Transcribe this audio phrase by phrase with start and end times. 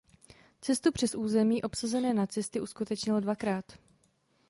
[0.61, 3.71] Cestu přes území obsazené nacisty uskutečnil dvakrát.